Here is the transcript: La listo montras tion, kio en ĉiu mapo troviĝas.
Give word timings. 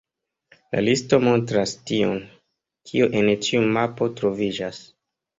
La 0.75 0.79
listo 0.85 1.17
montras 1.25 1.73
tion, 1.91 2.15
kio 2.91 3.09
en 3.19 3.29
ĉiu 3.49 3.61
mapo 3.75 4.09
troviĝas. 4.21 4.81